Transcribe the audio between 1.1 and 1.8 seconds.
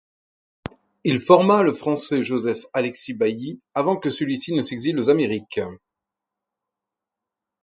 forma le